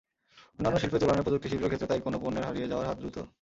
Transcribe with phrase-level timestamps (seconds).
[0.57, 3.17] অন্যান্য শিল্পের তুলনায় প্রযুক্তিশিল্পের ক্ষেত্রে তাই কোনো পণ্যের হারিয়ে যাওয়ার হার দ্রুত।